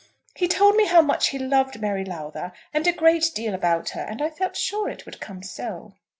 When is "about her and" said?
3.53-4.19